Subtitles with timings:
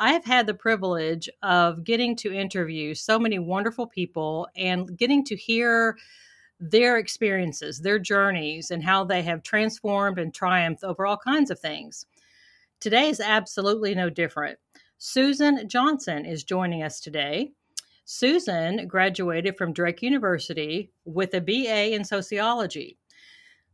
[0.00, 5.24] I have had the privilege of getting to interview so many wonderful people and getting
[5.24, 5.96] to hear
[6.60, 11.58] their experiences, their journeys, and how they have transformed and triumphed over all kinds of
[11.58, 12.06] things.
[12.78, 14.58] Today is absolutely no different.
[14.98, 17.50] Susan Johnson is joining us today.
[18.04, 22.96] Susan graduated from Drake University with a BA in sociology.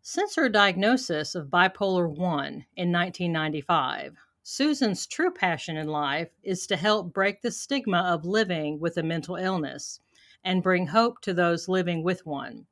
[0.00, 6.76] Since her diagnosis of bipolar 1 in 1995, Susan's true passion in life is to
[6.76, 10.00] help break the stigma of living with a mental illness
[10.44, 12.66] and bring hope to those living with one.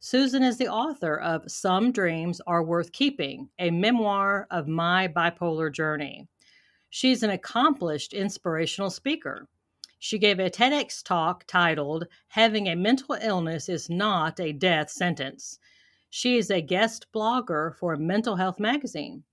[0.00, 5.72] Susan is the author of Some Dreams Are Worth Keeping, a memoir of my bipolar
[5.72, 6.28] journey.
[6.90, 9.48] She's an accomplished inspirational speaker.
[9.98, 15.58] She gave a TEDx talk titled Having a Mental Illness is Not a Death Sentence.
[16.10, 19.24] She is a guest blogger for Mental Health Magazine.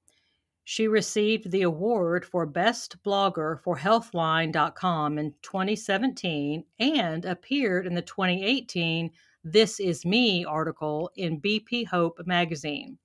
[0.67, 8.01] She received the award for Best Blogger for Healthline.com in 2017 and appeared in the
[8.01, 9.11] 2018
[9.43, 12.97] This Is Me article in BP Hope magazine.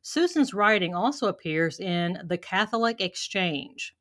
[0.00, 3.96] Susan's writing also appears in The Catholic Exchange.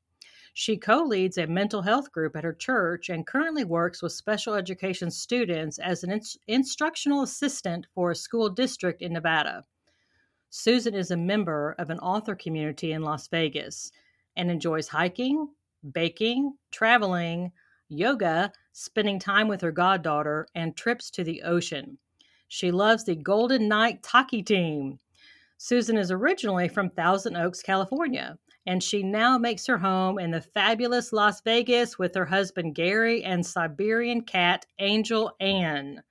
[0.54, 4.54] She co leads a mental health group at her church and currently works with special
[4.54, 9.64] education students as an instructional assistant for a school district in Nevada.
[10.54, 13.90] Susan is a member of an author community in Las Vegas
[14.36, 15.48] and enjoys hiking,
[15.94, 17.54] baking, traveling,
[17.88, 21.98] yoga, spending time with her goddaughter, and trips to the ocean.
[22.50, 25.00] She loves the Golden Knight Hockey Team.
[25.58, 28.38] Susan is originally from Thousand Oaks, California,
[28.68, 33.24] and she now makes her home in the fabulous Las Vegas with her husband Gary
[33.24, 36.04] and Siberian cat Angel Ann.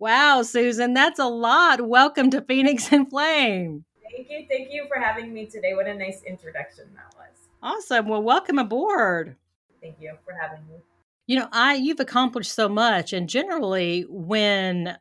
[0.00, 1.80] Wow, Susan, that's a lot.
[1.80, 3.84] Welcome to Phoenix and Flame.
[4.14, 4.46] Thank you.
[4.48, 5.74] Thank you for having me today.
[5.74, 7.48] What a nice introduction that was.
[7.62, 8.08] Awesome.
[8.08, 9.36] Well, welcome aboard.
[9.80, 10.76] Thank you for having me.
[11.26, 14.96] You know, I you've accomplished so much and generally when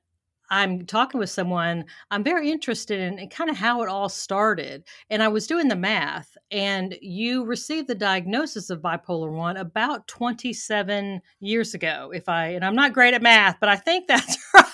[0.50, 4.84] I'm talking with someone, I'm very interested in kind of how it all started.
[5.09, 10.07] And I was doing the math, and you received the diagnosis of bipolar 1 about
[10.07, 12.12] 27 years ago.
[12.13, 14.66] If I, and I'm not great at math, but I think that's right.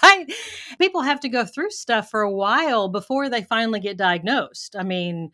[0.80, 4.76] People have to go through stuff for a while before they finally get diagnosed.
[4.78, 5.32] I mean,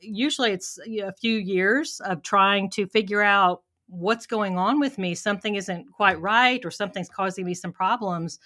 [0.00, 5.14] usually it's a few years of trying to figure out what's going on with me.
[5.14, 8.38] Something isn't quite right, or something's causing me some problems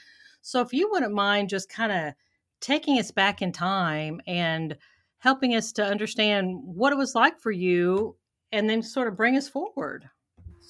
[0.44, 2.12] so if you wouldn't mind just kind of
[2.60, 4.76] taking us back in time and
[5.18, 8.14] helping us to understand what it was like for you
[8.52, 10.08] and then sort of bring us forward.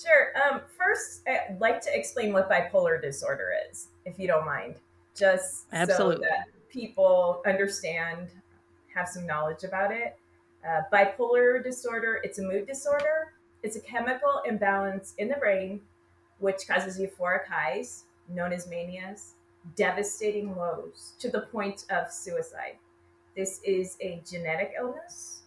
[0.01, 0.33] Sure.
[0.41, 4.77] Um, first, I'd like to explain what bipolar disorder is, if you don't mind,
[5.15, 6.17] just Absolutely.
[6.17, 8.29] so that people understand,
[8.95, 10.17] have some knowledge about it.
[10.67, 13.35] Uh, bipolar disorder, it's a mood disorder.
[13.63, 15.81] It's a chemical imbalance in the brain
[16.39, 19.35] which causes euphoric highs, known as manias,
[19.77, 22.77] devastating lows to the point of suicide.
[23.37, 25.43] This is a genetic illness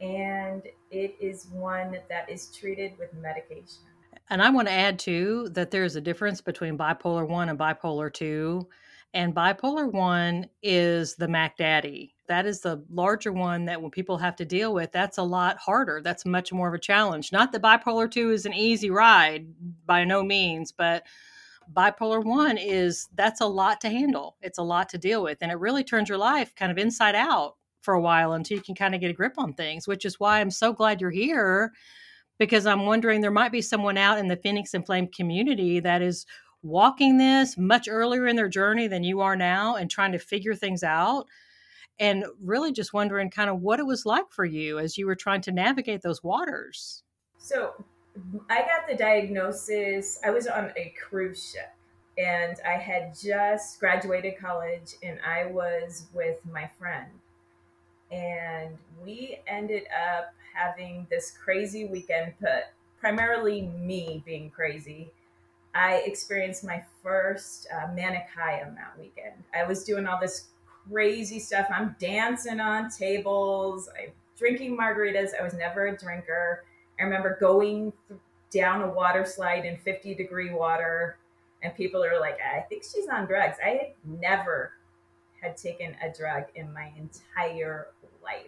[0.00, 3.82] and it is one that is treated with medication.
[4.30, 8.12] And I want to add too that there's a difference between bipolar 1 and bipolar
[8.12, 8.66] 2.
[9.14, 12.14] And bipolar 1 is the Mac Daddy.
[12.28, 15.56] That is the larger one that when people have to deal with, that's a lot
[15.56, 16.02] harder.
[16.02, 17.32] That's much more of a challenge.
[17.32, 19.46] Not that bipolar 2 is an easy ride
[19.86, 21.04] by no means, but
[21.72, 24.36] bipolar one is that's a lot to handle.
[24.42, 25.38] It's a lot to deal with.
[25.40, 28.62] And it really turns your life kind of inside out for a while until you
[28.62, 31.10] can kind of get a grip on things, which is why I'm so glad you're
[31.10, 31.72] here
[32.38, 36.02] because I'm wondering there might be someone out in the Phoenix and Flame community that
[36.02, 36.26] is
[36.62, 40.54] walking this much earlier in their journey than you are now and trying to figure
[40.54, 41.26] things out.
[42.00, 45.16] And really just wondering kind of what it was like for you as you were
[45.16, 47.02] trying to navigate those waters.
[47.38, 47.84] So,
[48.50, 50.18] I got the diagnosis.
[50.24, 51.72] I was on a cruise ship
[52.16, 57.06] and I had just graduated college and I was with my friend.
[58.10, 62.64] And we ended up having this crazy weekend, put,
[62.98, 65.12] primarily me being crazy.
[65.74, 69.34] I experienced my first uh, manic high on that weekend.
[69.54, 70.48] I was doing all this
[70.90, 71.66] crazy stuff.
[71.70, 75.30] I'm dancing on tables, I'm drinking margaritas.
[75.38, 76.64] I was never a drinker
[76.98, 77.92] I remember going
[78.50, 81.18] down a water slide in 50 degree water
[81.62, 83.56] and people are like, I think she's on drugs.
[83.64, 84.72] I had never
[85.40, 87.88] had taken a drug in my entire
[88.22, 88.46] life.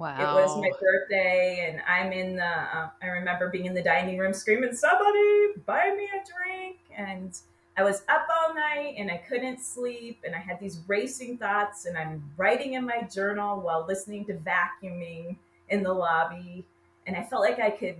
[0.00, 0.38] Wow.
[0.38, 4.16] It was my birthday, and I'm in the, uh, I remember being in the dining
[4.16, 6.78] room screaming, Somebody buy me a drink.
[6.96, 7.38] And
[7.76, 11.84] I was up all night and I couldn't sleep, and I had these racing thoughts,
[11.84, 15.36] and I'm writing in my journal while listening to vacuuming
[15.68, 16.64] in the lobby.
[17.06, 17.96] And I felt like I could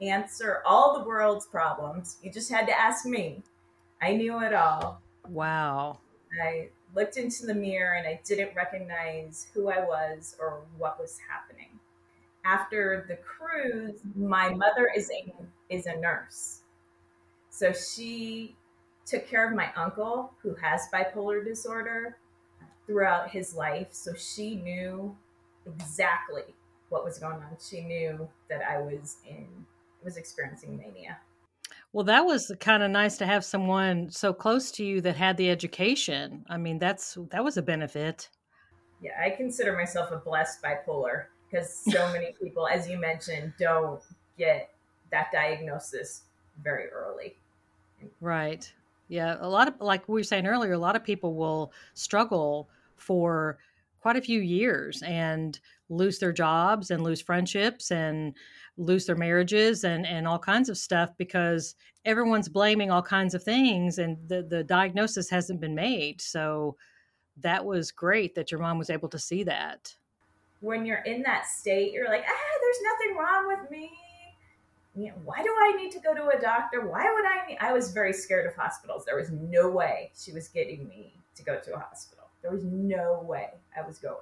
[0.00, 2.16] answer all the world's problems.
[2.22, 3.42] You just had to ask me.
[4.00, 5.02] I knew it all.
[5.28, 5.98] Wow.
[6.42, 11.18] I looked into the mirror and I didn't recognize who I was or what was
[11.30, 11.68] happening.
[12.44, 15.32] After the cruise, my mother is a
[15.68, 16.60] is a nurse.
[17.50, 18.56] So she
[19.06, 22.16] took care of my uncle who has bipolar disorder
[22.86, 23.88] throughout his life.
[23.92, 25.16] So she knew
[25.66, 26.54] exactly
[26.88, 27.56] what was going on.
[27.60, 29.46] She knew that I was in
[30.04, 31.18] was experiencing mania.
[31.92, 35.36] Well, that was kind of nice to have someone so close to you that had
[35.36, 36.44] the education.
[36.48, 38.30] I mean, that's that was a benefit.
[39.02, 44.00] Yeah, I consider myself a blessed bipolar because so many people, as you mentioned, don't
[44.38, 44.70] get
[45.10, 46.22] that diagnosis
[46.62, 47.36] very early.
[48.20, 48.72] Right.
[49.08, 52.70] Yeah, a lot of like we were saying earlier, a lot of people will struggle
[52.96, 53.58] for
[54.00, 55.60] quite a few years and
[55.90, 58.34] lose their jobs and lose friendships and
[58.76, 61.74] lose their marriages and and all kinds of stuff because
[62.04, 66.74] everyone's blaming all kinds of things and the the diagnosis hasn't been made so
[67.36, 69.94] that was great that your mom was able to see that
[70.60, 73.90] when you're in that state you're like ah there's nothing wrong with me
[75.24, 76.86] why do I need to go to a doctor?
[76.86, 77.58] Why would I need?
[77.60, 79.04] I was very scared of hospitals.
[79.04, 82.26] There was no way she was getting me to go to a hospital.
[82.42, 84.16] There was no way I was going.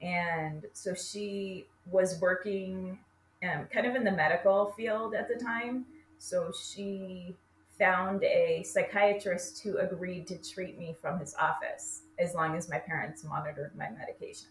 [0.00, 2.98] And so she was working
[3.42, 5.84] um, kind of in the medical field at the time.
[6.18, 7.36] So she
[7.78, 12.78] found a psychiatrist who agreed to treat me from his office as long as my
[12.78, 14.48] parents monitored my medication.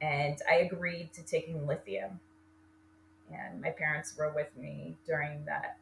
[0.00, 2.18] And I agreed to taking lithium.
[3.30, 5.78] And my parents were with me during that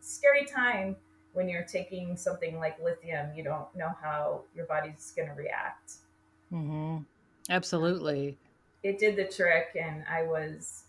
[0.00, 0.96] scary time
[1.32, 3.28] when you're taking something like lithium.
[3.34, 5.94] You don't know how your body's going to react.
[6.52, 6.98] Mm-hmm.
[7.48, 8.36] Absolutely.
[8.82, 10.84] It did the trick, and I was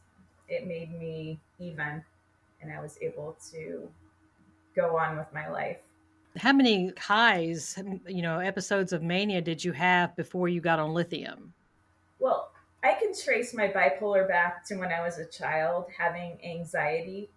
[0.48, 2.04] it made me even
[2.64, 3.90] and I was able to
[4.76, 5.82] go on with my life.
[6.38, 10.94] How many highs, you know, episodes of mania did you have before you got on
[10.94, 11.54] lithium?
[12.20, 12.52] Well,
[12.84, 17.30] I can trace my bipolar back to when I was a child having anxiety.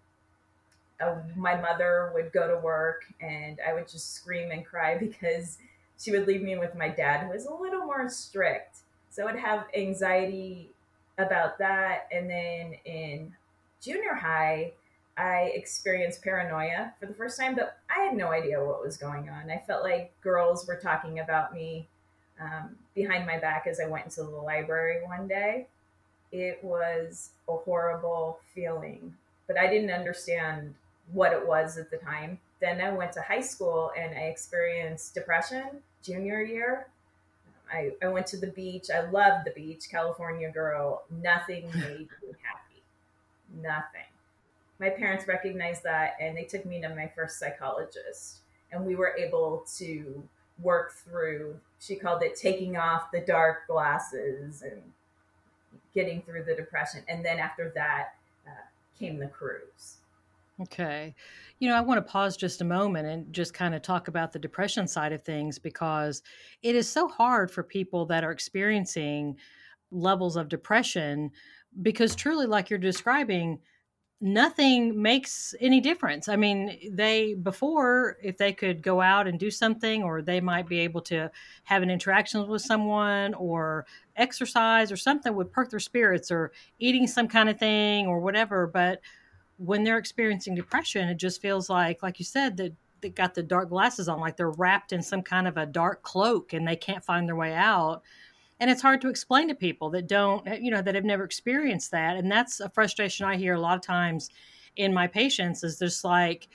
[0.98, 5.58] Uh, my mother would go to work and I would just scream and cry because
[5.98, 8.78] she would leave me with my dad, who was a little more strict.
[9.10, 10.70] So I would have anxiety
[11.18, 12.08] about that.
[12.12, 13.32] And then in
[13.80, 14.72] junior high,
[15.16, 19.28] I experienced paranoia for the first time, but I had no idea what was going
[19.30, 19.50] on.
[19.50, 21.88] I felt like girls were talking about me
[22.40, 25.68] um, behind my back as I went into the library one day.
[26.32, 29.14] It was a horrible feeling,
[29.46, 30.74] but I didn't understand
[31.12, 32.38] what it was at the time.
[32.60, 36.88] Then I went to high school and I experienced depression junior year.
[37.72, 38.90] I, I went to the beach.
[38.94, 41.04] I loved the beach, California girl.
[41.22, 42.82] Nothing made me happy.
[43.60, 44.02] Nothing.
[44.78, 48.38] My parents recognized that and they took me to my first psychologist.
[48.72, 50.22] And we were able to
[50.60, 54.82] work through, she called it taking off the dark glasses and
[55.94, 57.00] getting through the depression.
[57.08, 58.14] And then after that
[58.46, 58.50] uh,
[58.98, 59.96] came the cruise.
[60.62, 61.14] Okay.
[61.58, 64.32] You know, I want to pause just a moment and just kind of talk about
[64.32, 66.22] the depression side of things because
[66.62, 69.36] it is so hard for people that are experiencing
[69.90, 71.30] levels of depression
[71.82, 73.60] because truly like you're describing
[74.20, 76.28] nothing makes any difference.
[76.28, 80.68] I mean, they before if they could go out and do something or they might
[80.68, 81.30] be able to
[81.64, 83.86] have an interaction with someone or
[84.16, 88.66] exercise or something would perk their spirits or eating some kind of thing or whatever,
[88.66, 89.00] but
[89.58, 93.42] when they're experiencing depression, it just feels like, like you said, that they got the
[93.42, 96.76] dark glasses on, like they're wrapped in some kind of a dark cloak and they
[96.76, 98.02] can't find their way out.
[98.58, 101.24] And it's hard to explain to people that don't, eh, you know, that have never
[101.24, 102.16] experienced that.
[102.16, 104.30] And that's a frustration I hear a lot of times
[104.76, 106.48] in my patients is just like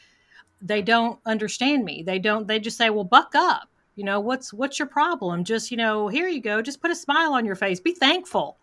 [0.62, 2.04] they don't understand me.
[2.04, 3.68] They don't, they just say, well, buck up.
[3.96, 5.44] You know, what's what's your problem?
[5.44, 6.62] Just, you know, here you go.
[6.62, 7.80] Just put a smile on your face.
[7.80, 8.58] Be thankful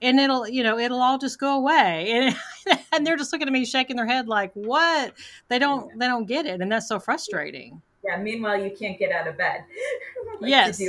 [0.00, 2.34] and it'll you know it'll all just go away.
[2.68, 5.14] And, and they're just looking at me shaking their head like what?
[5.48, 7.80] They don't they don't get it and that's so frustrating.
[8.04, 9.64] Yeah meanwhile you can't get out of bed.
[10.40, 10.80] Like yes.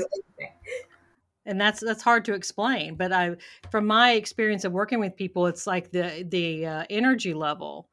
[1.47, 3.35] and that's that's hard to explain but i
[3.71, 7.89] from my experience of working with people it's like the the uh, energy level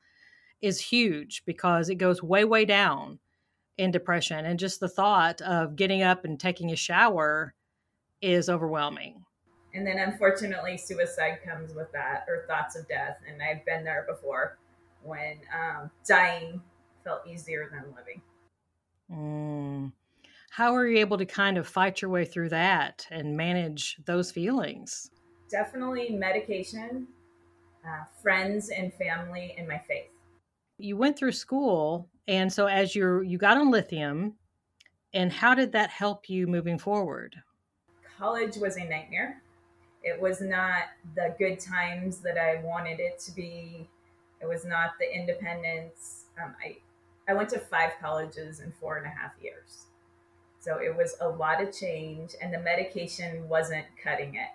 [0.60, 3.18] is huge because it goes way way down
[3.78, 4.44] in depression.
[4.44, 7.54] And just the thought of getting up and taking a shower
[8.22, 9.24] is overwhelming.
[9.76, 13.18] And then unfortunately, suicide comes with that or thoughts of death.
[13.28, 14.56] And I've been there before
[15.02, 16.62] when um, dying
[17.04, 18.22] felt easier than living.
[19.12, 19.92] Mm.
[20.48, 24.30] How are you able to kind of fight your way through that and manage those
[24.30, 25.10] feelings?
[25.50, 27.06] Definitely medication,
[27.84, 30.08] uh, friends and family, and my faith.
[30.78, 34.36] You went through school, and so as you you got on lithium,
[35.12, 37.36] and how did that help you moving forward?
[38.18, 39.42] College was a nightmare.
[40.06, 40.84] It was not
[41.16, 43.88] the good times that I wanted it to be.
[44.40, 46.26] It was not the independence.
[46.40, 46.76] Um, I
[47.28, 49.86] I went to five colleges in four and a half years.
[50.60, 54.50] So it was a lot of change, and the medication wasn't cutting it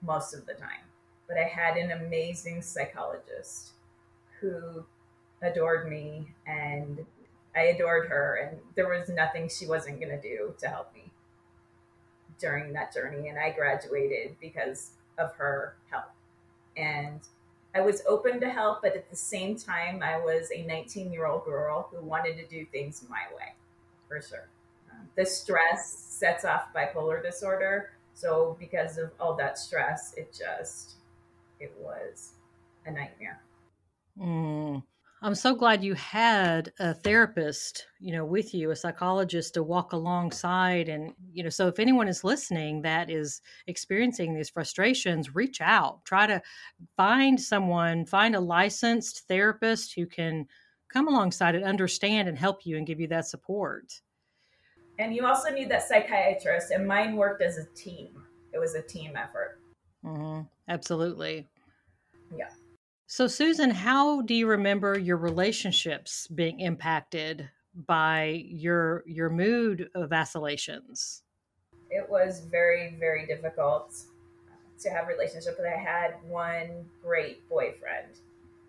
[0.00, 0.86] most of the time.
[1.26, 3.72] But I had an amazing psychologist
[4.40, 4.84] who
[5.42, 7.04] adored me, and
[7.56, 11.10] I adored her, and there was nothing she wasn't going to do to help me
[12.38, 13.28] during that journey.
[13.28, 16.10] And I graduated because of her help.
[16.76, 17.20] And
[17.74, 21.26] I was open to help, but at the same time, I was a 19 year
[21.26, 23.54] old girl who wanted to do things my way,
[24.08, 24.48] for sure.
[24.90, 27.90] Um, the stress sets off bipolar disorder.
[28.14, 30.94] So, because of all that stress, it just,
[31.60, 32.32] it was
[32.84, 33.40] a nightmare.
[34.18, 34.82] Mm.
[35.20, 39.92] I'm so glad you had a therapist, you know, with you, a psychologist to walk
[39.92, 40.88] alongside.
[40.88, 46.04] And, you know, so if anyone is listening that is experiencing these frustrations, reach out,
[46.04, 46.40] try to
[46.96, 50.46] find someone, find a licensed therapist who can
[50.88, 54.00] come alongside and understand and help you and give you that support.
[55.00, 56.70] And you also need that psychiatrist.
[56.70, 58.22] And mine worked as a team,
[58.52, 59.60] it was a team effort.
[60.04, 60.42] Mm-hmm.
[60.68, 61.48] Absolutely.
[62.36, 62.50] Yeah.
[63.10, 67.48] So, Susan, how do you remember your relationships being impacted
[67.86, 71.22] by your your mood of vacillations?
[71.90, 73.94] It was very, very difficult
[74.80, 75.56] to have a relationship.
[75.56, 78.12] But I had one great boyfriend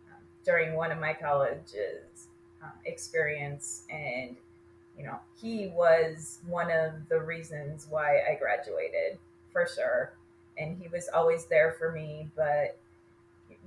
[0.10, 2.29] um, during one of my colleges
[2.63, 4.38] um, experience, and
[4.98, 9.19] you know, he was one of the reasons why I graduated
[9.51, 10.13] for sure.
[10.58, 12.79] And he was always there for me, but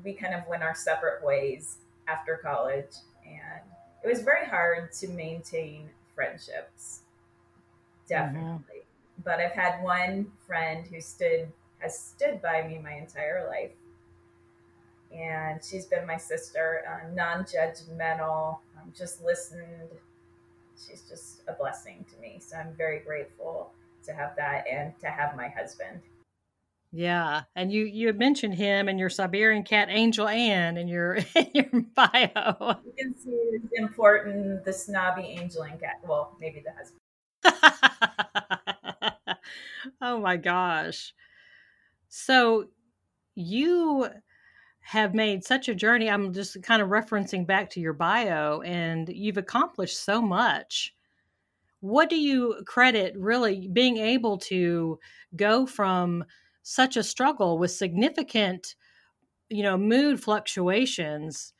[0.04, 1.78] we kind of went our separate ways
[2.08, 2.94] after college
[3.24, 3.62] and
[4.04, 7.00] it was very hard to maintain friendships.
[8.08, 8.50] Definitely.
[8.50, 9.22] Mm-hmm.
[9.24, 13.70] but i've had one friend who stood has stood by me my entire life.
[15.14, 19.90] And she's been my sister uh, non-judgmental um, just listened.
[20.76, 22.38] She's just a blessing to me.
[22.40, 23.72] So i'm very grateful
[24.04, 26.00] to have that and to have my husband
[26.94, 31.14] yeah, and you you had mentioned him and your Siberian cat Angel Ann in your
[31.34, 32.76] in your bio.
[32.84, 36.00] You can see it's important the snobby Angel Ann cat.
[36.06, 37.00] Well, maybe the husband.
[40.02, 41.14] oh my gosh!
[42.08, 42.66] So
[43.34, 44.08] you
[44.80, 46.10] have made such a journey.
[46.10, 50.94] I'm just kind of referencing back to your bio, and you've accomplished so much.
[51.80, 54.98] What do you credit really being able to
[55.34, 56.24] go from
[56.62, 58.74] such a struggle with significant
[59.48, 61.52] you know mood fluctuations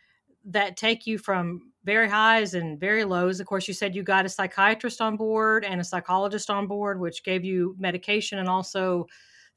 [0.44, 3.40] that take you from very highs and very lows.
[3.40, 7.00] Of course you said you got a psychiatrist on board and a psychologist on board
[7.00, 9.06] which gave you medication and also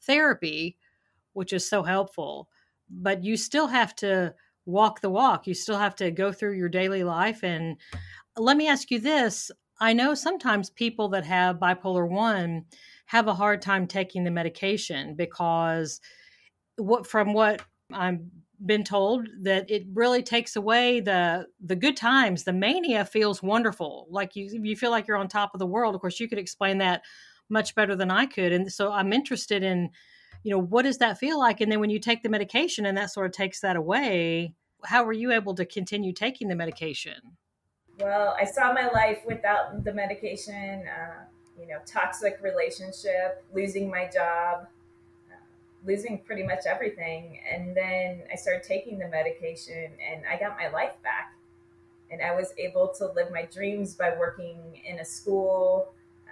[0.02, 0.78] therapy
[1.34, 2.50] which is so helpful.
[2.90, 4.34] But you still have to
[4.66, 5.48] walk the walk.
[5.48, 7.44] You still have to go through your daily life.
[7.44, 7.78] And
[8.38, 9.52] let me ask you this.
[9.80, 12.64] I know sometimes people that have bipolar 1
[13.06, 16.02] have a hard time taking the medication because
[16.78, 17.62] what from what
[17.94, 18.20] I've
[18.66, 22.44] been told that it really takes away the the good times.
[22.44, 24.08] The mania feels wonderful.
[24.10, 25.96] Like you you feel like you're on top of the world.
[25.96, 27.04] Of course, you could explain that
[27.50, 28.52] much better than I could.
[28.52, 29.92] And so I'm interested in,
[30.44, 31.62] you know, what does that feel like?
[31.62, 35.04] And then when you take the medication and that sort of takes that away, how
[35.04, 37.38] were you able to continue taking the medication?
[38.00, 40.86] Well, I saw my life without the medication.
[40.88, 41.26] Uh,
[41.60, 44.68] you know, toxic relationship, losing my job,
[45.32, 45.36] uh,
[45.86, 47.40] losing pretty much everything.
[47.52, 51.34] And then I started taking the medication and I got my life back.
[52.12, 55.94] And I was able to live my dreams by working in a school,
[56.28, 56.32] uh,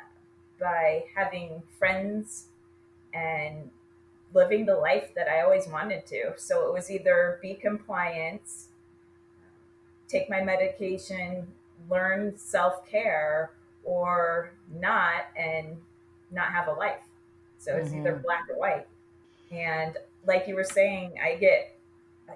[0.59, 2.47] by having friends,
[3.13, 3.69] and
[4.33, 6.33] living the life that I always wanted to.
[6.37, 8.41] So it was either be compliant,
[10.07, 11.47] take my medication,
[11.89, 13.51] learn self care,
[13.83, 15.77] or not and
[16.31, 17.03] not have a life.
[17.57, 17.99] So it's mm-hmm.
[17.99, 18.87] either black or white.
[19.51, 21.77] And like you were saying, I get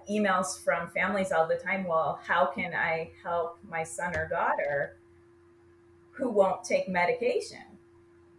[0.09, 1.85] emails from families all the time.
[1.85, 4.97] Well, how can I help my son or daughter
[6.17, 7.59] who won't take medication.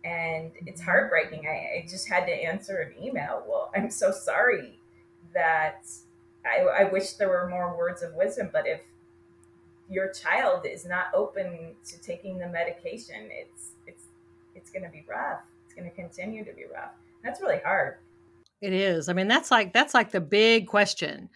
[0.05, 0.91] And it's mm-hmm.
[0.91, 1.47] heartbreaking.
[1.47, 3.45] I, I just had to answer an email.
[3.47, 4.79] Well, I'm so sorry
[5.35, 5.87] that
[6.45, 8.81] I, I wish there were more words of wisdom, but if
[9.88, 14.04] your child is not open to taking the medication, it's it's
[14.54, 15.40] it's going to be rough.
[15.64, 16.92] It's going to continue to be rough.
[17.23, 17.97] That's really hard.
[18.61, 19.09] It is.
[19.09, 21.28] I mean, that's like that's like the big question.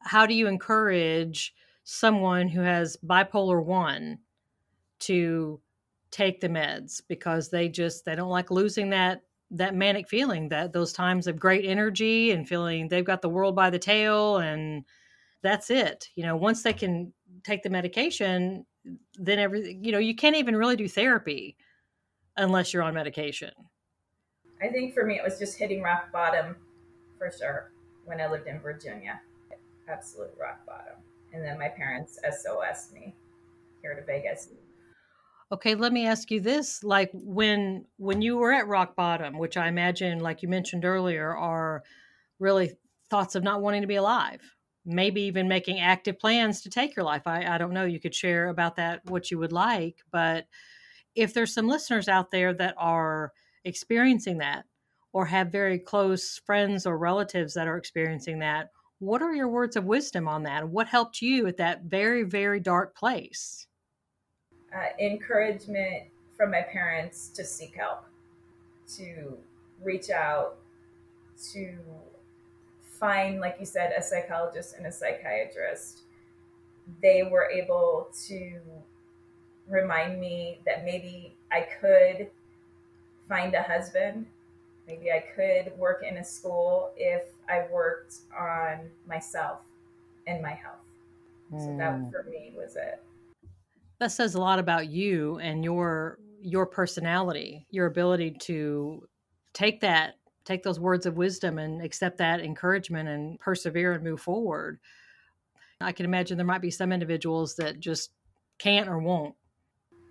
[0.00, 4.18] How do you encourage someone who has bipolar 1
[5.00, 5.60] to
[6.10, 10.72] take the meds because they just they don't like losing that that manic feeling that
[10.72, 14.84] those times of great energy and feeling they've got the world by the tail and
[15.42, 17.12] that's it you know once they can
[17.44, 18.64] take the medication
[19.14, 21.56] then everything you know you can't even really do therapy
[22.36, 23.50] unless you're on medication.
[24.62, 26.56] I think for me it was just hitting rock bottom
[27.18, 27.72] for sure
[28.04, 29.20] when i lived in virginia.
[29.88, 30.94] Absolute rock bottom.
[31.32, 33.14] And then my parents sos me
[33.82, 34.48] here to vegas.
[35.52, 39.56] Okay, let me ask you this: like when when you were at rock bottom, which
[39.56, 41.82] I imagine, like you mentioned earlier, are
[42.38, 42.76] really
[43.10, 44.40] thoughts of not wanting to be alive,
[44.84, 47.22] maybe even making active plans to take your life.
[47.26, 47.84] I, I don't know.
[47.84, 50.46] You could share about that what you would like, but
[51.14, 53.32] if there's some listeners out there that are
[53.64, 54.64] experiencing that
[55.12, 58.70] or have very close friends or relatives that are experiencing that,
[59.00, 60.68] what are your words of wisdom on that?
[60.68, 63.66] What helped you at that very, very dark place?
[64.74, 66.04] uh, encouragement
[66.36, 68.04] from my parents to seek help,
[68.96, 69.36] to
[69.82, 70.56] reach out,
[71.52, 71.78] to
[73.00, 76.02] find, like you said, a psychologist and a psychiatrist.
[77.02, 78.60] They were able to
[79.66, 82.30] remind me that maybe I could
[83.28, 84.26] find a husband.
[84.86, 89.60] Maybe I could work in a school if I worked on myself
[90.26, 90.76] and my health.
[91.52, 91.60] Mm.
[91.60, 92.10] So that hmm.
[92.10, 93.02] for me was it
[94.00, 99.06] that says a lot about you and your your personality your ability to
[99.52, 100.14] take that
[100.50, 104.80] take those words of wisdom and accept that encouragement and persevere and move forward
[105.80, 108.10] i can imagine there might be some individuals that just
[108.58, 109.34] can't or won't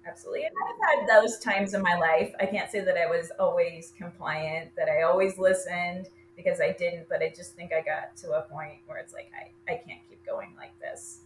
[0.08, 3.32] absolutely and i've had those times in my life i can't say that i was
[3.40, 8.16] always compliant that i always listened because i didn't but i just think i got
[8.16, 11.20] to a point where it's like i, I can't keep going like this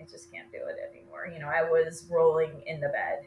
[0.00, 1.28] I just can't do it anymore.
[1.32, 3.26] You know, I was rolling in the bed,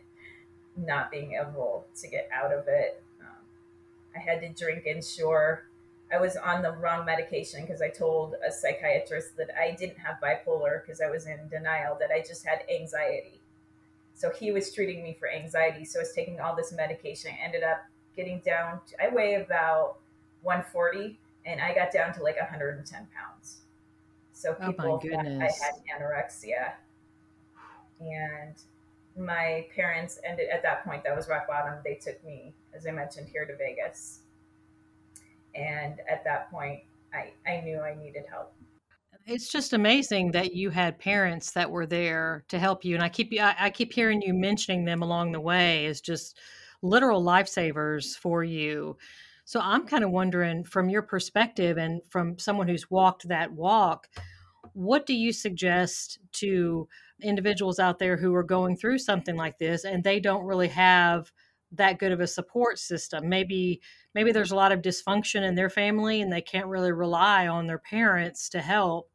[0.78, 3.02] not being able to get out of it.
[4.30, 5.64] Had to drink and sure
[6.12, 10.18] I was on the wrong medication because I told a psychiatrist that I didn't have
[10.22, 13.40] bipolar because I was in denial, that I just had anxiety.
[14.16, 15.86] So he was treating me for anxiety.
[15.86, 17.32] So I was taking all this medication.
[17.32, 19.98] I ended up getting down, to, I weigh about
[20.42, 23.58] 140 and I got down to like 110 pounds.
[24.34, 26.72] So oh people oh thought I had anorexia.
[28.02, 28.56] And
[29.18, 31.76] my parents ended at that point, that was rock bottom.
[31.84, 34.22] They took me, as I mentioned, here to Vegas.
[35.56, 36.82] And at that point,
[37.14, 38.54] I, I knew I needed help.
[39.26, 42.96] It's just amazing that you had parents that were there to help you.
[42.96, 46.38] And I keep I, I keep hearing you mentioning them along the way as just
[46.82, 48.98] literal lifesavers for you.
[49.46, 54.08] So I'm kind of wondering from your perspective and from someone who's walked that walk,
[54.74, 56.88] what do you suggest to
[57.22, 61.32] individuals out there who are going through something like this and they don't really have
[61.72, 63.30] that good of a support system?
[63.30, 63.82] Maybe
[64.16, 67.68] maybe there's a lot of dysfunction in their family and they can't really rely on
[67.68, 69.10] their parents to help.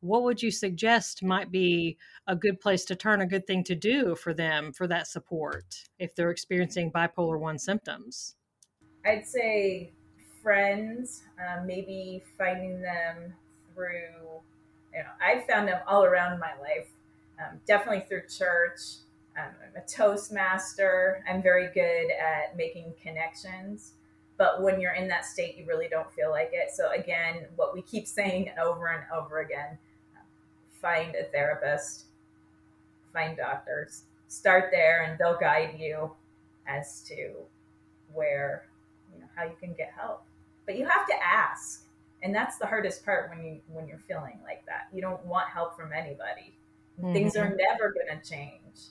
[0.00, 3.76] What would you suggest might be a good place to turn, a good thing to
[3.76, 8.34] do for them for that support if they're experiencing bipolar 1 symptoms?
[9.06, 9.92] I'd say
[10.42, 13.32] friends, um, maybe finding them
[13.74, 14.40] through,
[14.92, 16.88] you know, I found them all around my life,
[17.38, 18.80] um, definitely through church.
[19.38, 21.24] Um, I'm a Toastmaster.
[21.28, 23.92] I'm very good at making connections.
[24.38, 26.70] But when you're in that state, you really don't feel like it.
[26.74, 29.78] So, again, what we keep saying over and over again
[30.82, 32.06] find a therapist,
[33.12, 36.10] find doctors, start there, and they'll guide you
[36.66, 37.30] as to
[38.12, 38.64] where
[39.14, 40.24] you know, how you can get help.
[40.66, 41.84] But you have to ask.
[42.24, 44.88] And that's the hardest part when you when you're feeling like that.
[44.92, 46.56] You don't want help from anybody.
[47.00, 47.12] Mm-hmm.
[47.12, 48.90] Things are never gonna change.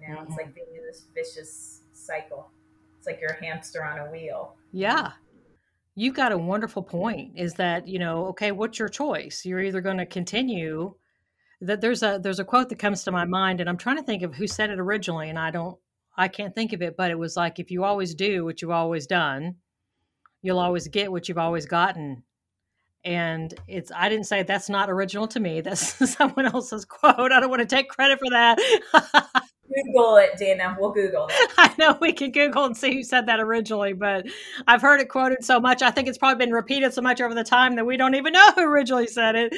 [0.00, 0.28] You know, mm-hmm.
[0.28, 2.50] it's like being in this vicious cycle.
[2.98, 4.54] It's like you're a hamster on a wheel.
[4.72, 5.12] Yeah.
[5.94, 9.44] You've got a wonderful point is that, you know, okay, what's your choice?
[9.44, 10.94] You're either going to continue
[11.62, 14.02] that there's a there's a quote that comes to my mind and I'm trying to
[14.02, 15.78] think of who said it originally and I don't
[16.16, 18.70] I can't think of it, but it was like if you always do what you've
[18.70, 19.56] always done,
[20.42, 22.22] you'll always get what you've always gotten.
[23.04, 25.60] And it's, I didn't say that's not original to me.
[25.60, 27.32] That's someone else's quote.
[27.32, 28.58] I don't want to take credit for that.
[29.74, 30.76] Google it, Dana.
[30.78, 31.52] We'll Google it.
[31.58, 34.26] I know we can Google and see who said that originally, but
[34.66, 35.82] I've heard it quoted so much.
[35.82, 38.32] I think it's probably been repeated so much over the time that we don't even
[38.32, 39.54] know who originally said it.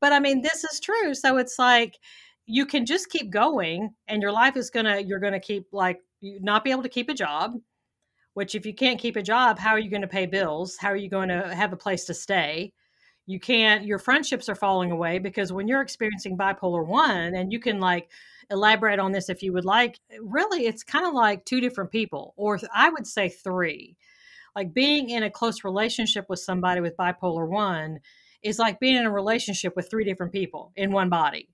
[0.00, 1.14] But I mean, this is true.
[1.14, 1.98] So it's like
[2.46, 6.64] you can just keep going, and your life is gonna you're gonna keep like not
[6.64, 7.54] be able to keep a job.
[8.34, 10.76] Which, if you can't keep a job, how are you going to pay bills?
[10.76, 12.72] How are you going to have a place to stay?
[13.26, 13.84] You can't.
[13.84, 18.08] Your friendships are falling away because when you're experiencing bipolar one, and you can like
[18.50, 19.98] elaborate on this if you would like.
[20.20, 23.96] Really, it's kind of like two different people, or I would say three.
[24.56, 28.00] Like being in a close relationship with somebody with bipolar one
[28.42, 31.48] is like being in a relationship with three different people in one body.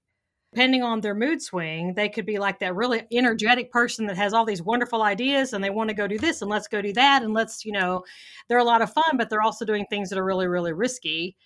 [0.53, 4.33] Depending on their mood swing, they could be like that really energetic person that has
[4.33, 6.95] all these wonderful ideas and they want to go do this and let's go do
[6.95, 7.23] that.
[7.23, 8.05] And let's, you know,
[8.49, 11.37] they're a lot of fun, but they're also doing things that are really, really risky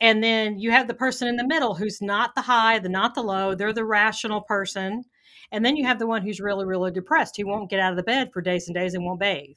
[0.00, 3.14] and then you have the person in the middle who's not the high, the not
[3.14, 5.04] the low, they're the rational person.
[5.52, 7.96] And then you have the one who's really, really depressed, who won't get out of
[7.96, 9.56] the bed for days and days and won't bathe.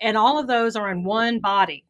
[0.00, 1.84] And all of those are in one body.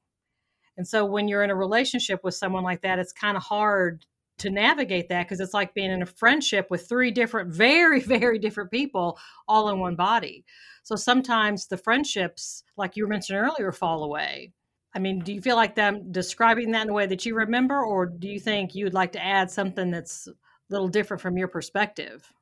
[0.77, 4.05] And so when you're in a relationship with someone like that, it's kind of hard
[4.39, 8.39] to navigate that because it's like being in a friendship with three different, very, very
[8.39, 10.45] different people all in one body.
[10.83, 14.53] So sometimes the friendships, like you mentioned earlier, fall away.
[14.97, 17.85] I mean, do you feel like them describing that in a way that you remember,
[17.85, 20.33] or do you think you'd like to add something that's a
[20.71, 22.33] little different from your perspective?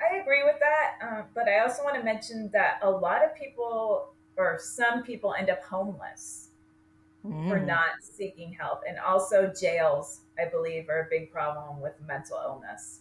[0.00, 3.34] I agree with that, uh, but I also want to mention that a lot of
[3.34, 6.48] people, or some people, end up homeless
[7.22, 7.46] mm.
[7.46, 10.22] for not seeking help, and also jails.
[10.42, 13.00] I believe are a big problem with mental illness.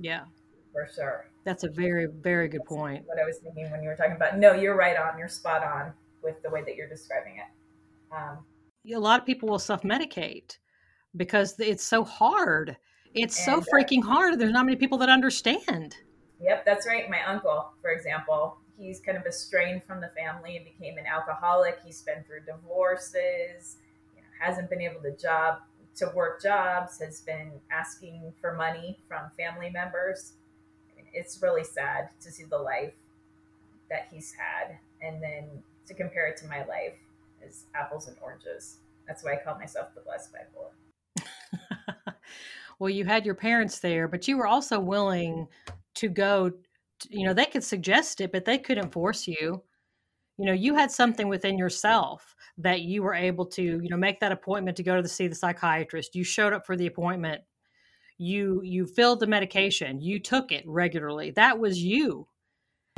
[0.00, 0.24] Yeah,
[0.72, 1.30] for sure.
[1.44, 3.06] That's a very, very good That's point.
[3.06, 4.38] What I was thinking when you were talking about.
[4.38, 5.20] No, you're right on.
[5.20, 7.46] You're spot on with the way that you're describing it.
[8.12, 8.38] Um,
[8.92, 10.58] a lot of people will self medicate
[11.16, 12.76] because it's so hard.
[13.14, 14.38] It's so uh, freaking hard.
[14.38, 15.96] There's not many people that understand.
[16.40, 17.10] Yep, that's right.
[17.10, 21.78] My uncle, for example, he's kind of estranged from the family and became an alcoholic.
[21.84, 23.76] He's been through divorces,
[24.16, 25.58] you know, hasn't been able to job
[25.96, 30.34] to work jobs, has been asking for money from family members.
[31.12, 32.94] It's really sad to see the life
[33.90, 35.44] that he's had, and then
[35.86, 36.94] to compare it to my life
[37.46, 38.78] is apples and oranges.
[39.06, 41.24] That's why I call myself the blessed bipolar.
[42.78, 45.48] well, you had your parents there, but you were also willing
[45.94, 46.52] to go.
[47.08, 49.62] You know, they could suggest it, but they couldn't force you.
[50.38, 54.20] You know, you had something within yourself that you were able to, you know, make
[54.20, 56.14] that appointment to go to the, see the psychiatrist.
[56.14, 57.42] You showed up for the appointment.
[58.18, 60.00] You you filled the medication.
[60.00, 61.30] You took it regularly.
[61.32, 62.26] That was you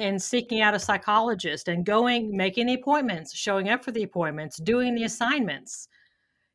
[0.02, 4.58] and seeking out a psychologist and going, making the appointments, showing up for the appointments,
[4.58, 5.88] doing the assignments,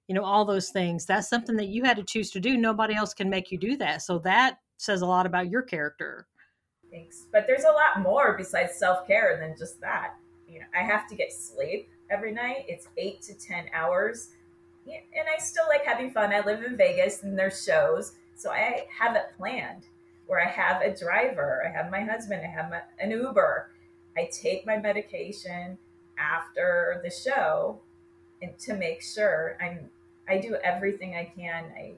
[0.08, 1.06] you know, all those things.
[1.06, 2.58] That's something that you had to choose to do.
[2.58, 4.02] Nobody else can make you do that.
[4.02, 6.28] So that says a lot about your character.
[6.92, 7.28] Thanks.
[7.32, 10.16] But there's a lot more besides self care than just that.
[10.48, 12.66] You know, I have to get sleep every night.
[12.68, 14.30] It's eight to 10 hours.
[14.86, 16.32] And I still like having fun.
[16.32, 18.14] I live in Vegas and there's shows.
[18.36, 19.84] So I have it planned
[20.28, 23.72] where I have a driver, I have my husband, I have my, an Uber.
[24.18, 25.78] I take my medication
[26.18, 27.80] after the show
[28.42, 29.90] and to make sure I'm
[30.30, 31.66] I do everything I can.
[31.76, 31.94] I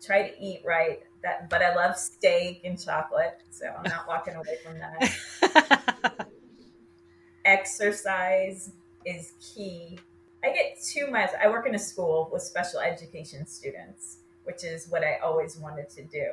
[0.00, 1.02] try to eat right.
[1.22, 6.28] That but I love steak and chocolate, so I'm not walking away from that.
[7.44, 8.72] Exercise
[9.04, 9.98] is key.
[10.44, 11.30] I get two miles.
[11.42, 15.88] I work in a school with special education students, which is what I always wanted
[15.90, 16.28] to do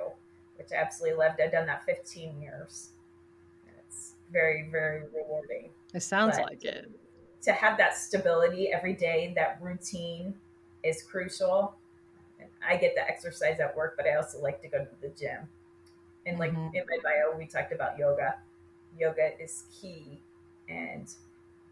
[0.59, 1.39] which I absolutely loved.
[1.41, 2.89] I've done that 15 years.
[3.65, 5.69] And it's very, very rewarding.
[5.93, 6.91] It sounds but like it.
[7.43, 10.35] To have that stability every day, that routine
[10.83, 11.75] is crucial.
[12.39, 15.09] And I get the exercise at work, but I also like to go to the
[15.17, 15.47] gym.
[16.25, 16.75] And like mm-hmm.
[16.75, 18.35] in my bio, we talked about yoga.
[18.99, 20.19] Yoga is key.
[20.67, 21.09] And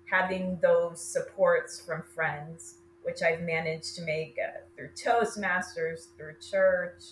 [0.06, 7.04] having those supports from friends, which I've managed to make uh, through Toastmasters, through church,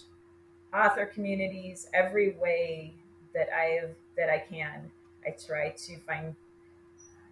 [0.76, 2.94] author communities, every way
[3.34, 4.92] that I have that I can.
[5.26, 6.36] I try to find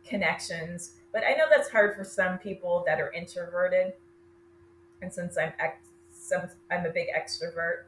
[0.08, 3.94] connections, but I know that's hard for some people that are introverted.
[5.02, 7.84] And since I'm ex- some, I'm a big extrovert,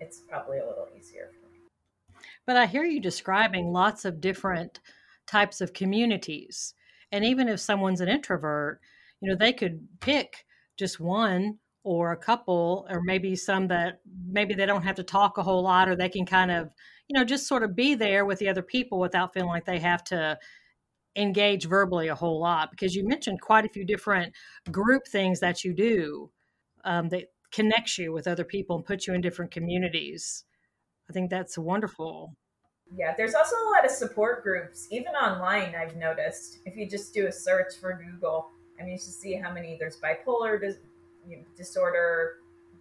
[0.00, 1.60] it's probably a little easier for me.
[2.46, 4.80] But I hear you describing lots of different
[5.26, 6.74] types of communities.
[7.12, 8.80] And even if someone's an introvert,
[9.20, 10.44] you know, they could pick
[10.76, 15.38] just one or a couple or maybe some that maybe they don't have to talk
[15.38, 16.70] a whole lot or they can kind of
[17.08, 19.78] you know just sort of be there with the other people without feeling like they
[19.78, 20.38] have to
[21.16, 24.32] engage verbally a whole lot because you mentioned quite a few different
[24.70, 26.30] group things that you do
[26.84, 30.44] um, that connects you with other people and puts you in different communities
[31.08, 32.36] i think that's wonderful
[32.92, 35.76] Yeah, there's also a lot of support groups, even online.
[35.76, 39.34] I've noticed if you just do a search for Google, I mean, you should see
[39.34, 40.60] how many there's bipolar
[41.28, 42.38] dis- disorder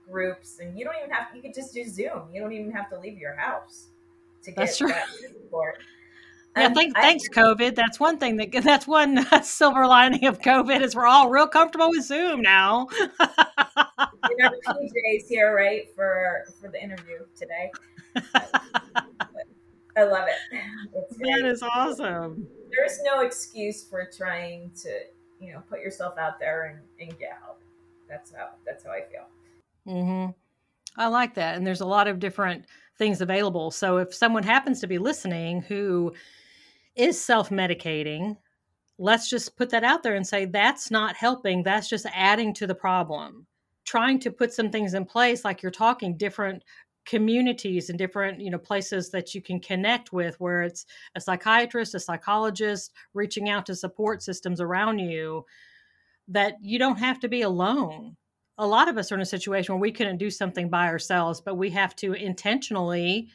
[0.09, 1.27] groups, and you don't even have.
[1.35, 2.23] You could just do Zoom.
[2.33, 3.87] You don't even have to leave your house
[4.43, 5.79] to get That's that support.
[6.57, 7.75] Yeah, um, thanks, I, thanks, COVID.
[7.75, 11.89] That's one thing that that's one silver lining of COVID is we're all real comfortable
[11.89, 12.87] with Zoom now.
[12.91, 13.07] you
[14.37, 17.71] know, PJ's here, right, for for the interview today.
[19.97, 20.59] I love it.
[20.93, 22.47] It's that is awesome.
[22.71, 24.89] There's no excuse for trying to,
[25.41, 27.61] you know, put yourself out there and, and get help.
[28.09, 29.27] That's how that's how I feel.
[29.87, 30.31] Mm-hmm.
[30.97, 32.65] I like that, and there's a lot of different
[32.97, 33.71] things available.
[33.71, 36.13] So if someone happens to be listening who
[36.95, 38.35] is self-medicating,
[38.97, 41.63] let's just put that out there and say that's not helping.
[41.63, 43.45] That's just adding to the problem.
[43.85, 46.63] Trying to put some things in place, like you're talking different
[47.05, 51.95] communities and different you know places that you can connect with where it's a psychiatrist
[51.95, 55.43] a psychologist reaching out to support systems around you
[56.29, 58.15] that you don't have to be alone
[58.57, 61.41] a lot of us are in a situation where we couldn't do something by ourselves
[61.41, 63.27] but we have to intentionally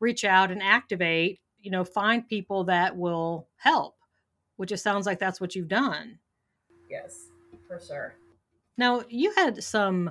[0.00, 3.96] reach out and activate you know find people that will help
[4.56, 6.18] which it sounds like that's what you've done
[6.88, 7.28] yes
[7.66, 8.14] for sure
[8.76, 10.10] now you had some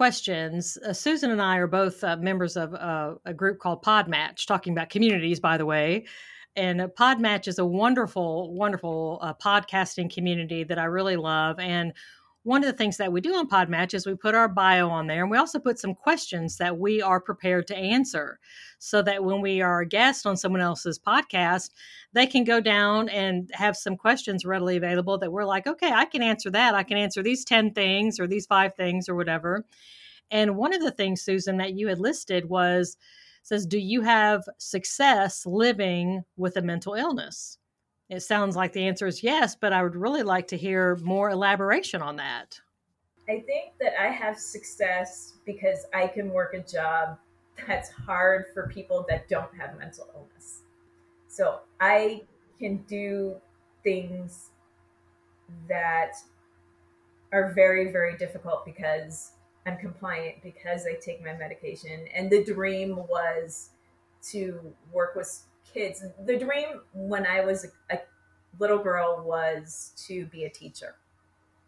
[0.00, 0.78] questions.
[0.78, 4.72] Uh, Susan and I are both uh, members of uh, a group called Podmatch, talking
[4.72, 6.06] about communities, by the way.
[6.56, 11.58] And Podmatch is a wonderful, wonderful uh, podcasting community that I really love.
[11.58, 11.92] And
[12.42, 15.06] one of the things that we do on Podmatch is we put our bio on
[15.06, 18.38] there and we also put some questions that we are prepared to answer
[18.78, 21.70] so that when we are a guest on someone else's podcast,
[22.14, 26.06] they can go down and have some questions readily available that we're like, okay, I
[26.06, 26.74] can answer that.
[26.74, 29.66] I can answer these 10 things or these five things or whatever.
[30.30, 32.96] And one of the things, Susan, that you had listed was
[33.42, 37.58] says, Do you have success living with a mental illness?
[38.08, 41.30] It sounds like the answer is yes, but I would really like to hear more
[41.30, 42.60] elaboration on that.
[43.28, 47.18] I think that I have success because I can work a job
[47.66, 50.62] that's hard for people that don't have mental illness.
[51.28, 52.22] So I
[52.58, 53.36] can do
[53.84, 54.50] things
[55.68, 56.14] that
[57.32, 59.32] are very, very difficult because
[59.66, 62.06] I'm compliant, because I take my medication.
[62.14, 63.70] And the dream was
[64.30, 65.42] to work with
[65.72, 66.02] kids.
[66.24, 68.00] The dream when I was a, a
[68.58, 70.96] little girl was to be a teacher.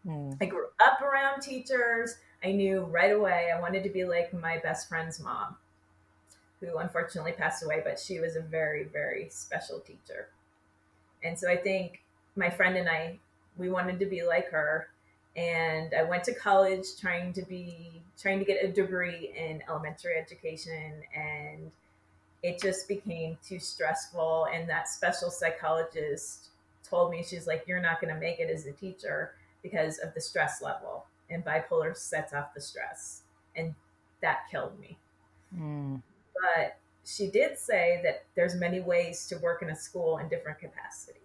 [0.05, 0.37] Mm.
[0.41, 2.15] I grew up around teachers.
[2.43, 5.55] I knew right away I wanted to be like my best friend's mom,
[6.59, 10.27] who unfortunately passed away, but she was a very, very special teacher.
[11.23, 12.01] And so I think
[12.35, 13.19] my friend and I,
[13.57, 14.89] we wanted to be like her.
[15.35, 20.15] And I went to college trying to be, trying to get a degree in elementary
[20.15, 21.71] education and
[22.43, 24.47] it just became too stressful.
[24.53, 26.49] And that special psychologist
[26.87, 30.13] told me, she's like, You're not going to make it as a teacher because of
[30.13, 31.05] the stress level.
[31.29, 33.21] And bipolar sets off the stress.
[33.55, 33.73] And
[34.21, 34.97] that killed me.
[35.57, 36.01] Mm.
[36.33, 40.59] But she did say that there's many ways to work in a school in different
[40.59, 41.22] capacities.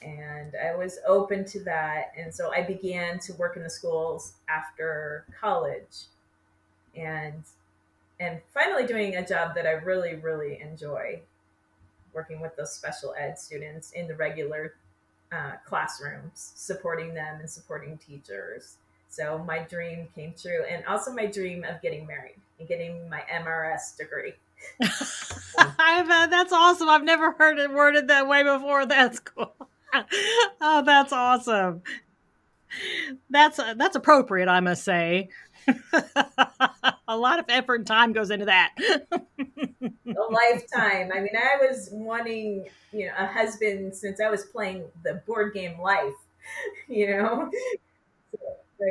[0.00, 2.12] And I was open to that.
[2.16, 6.06] And so I began to work in the schools after college.
[6.96, 7.42] And
[8.20, 11.20] and finally doing a job that I really, really enjoy
[12.12, 14.74] working with those special ed students in the regular
[15.30, 18.76] uh, classrooms, supporting them and supporting teachers.
[19.08, 23.22] So my dream came true, and also my dream of getting married and getting my
[23.32, 24.34] MRS degree.
[25.78, 26.88] I've, that's awesome.
[26.88, 28.84] I've never heard it worded that way before.
[28.86, 29.54] That's cool.
[30.60, 31.82] oh, that's awesome.
[33.30, 35.28] That's uh, that's appropriate, I must say.
[37.08, 38.74] a lot of effort and time goes into that.
[38.80, 41.10] a lifetime.
[41.14, 45.54] I mean, I was wanting, you know, a husband since I was playing the board
[45.54, 46.14] game Life,
[46.88, 47.50] you know.
[48.32, 48.86] So,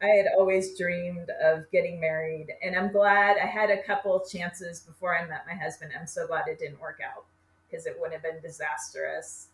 [0.00, 4.80] I had always dreamed of getting married, and I'm glad I had a couple chances
[4.80, 5.92] before I met my husband.
[5.98, 7.24] I'm so glad it didn't work out
[7.68, 9.48] because it would have been disastrous.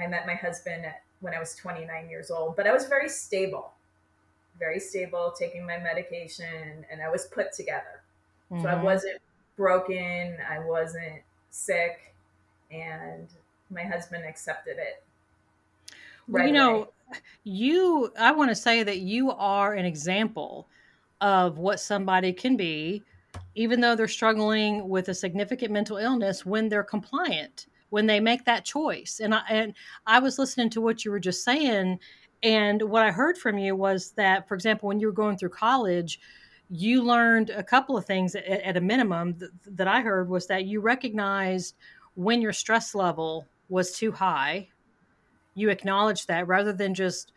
[0.00, 3.08] I met my husband at, when I was 29 years old, but I was very
[3.08, 3.72] stable
[4.58, 8.02] very stable, taking my medication, and I was put together.
[8.50, 8.62] Mm-hmm.
[8.62, 8.84] So I mm-hmm.
[8.84, 9.18] wasn't
[9.56, 12.14] broken, I wasn't sick,
[12.70, 13.28] and
[13.70, 15.02] my husband accepted it.
[16.26, 17.18] Right you know, away.
[17.44, 20.66] you, I want to say that you are an example
[21.20, 23.02] of what somebody can be,
[23.54, 28.44] even though they're struggling with a significant mental illness, when they're compliant when they make
[28.44, 29.20] that choice.
[29.22, 29.74] And I and
[30.06, 31.98] I was listening to what you were just saying,
[32.42, 35.50] and what I heard from you was that, for example, when you were going through
[35.50, 36.20] college,
[36.70, 40.46] you learned a couple of things at, at a minimum th- that I heard was
[40.46, 41.76] that you recognized
[42.14, 44.68] when your stress level was too high.
[45.54, 47.32] You acknowledged that rather than just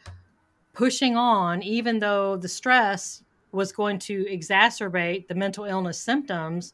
[0.74, 6.74] pushing on, even though the stress was going to exacerbate the mental illness symptoms,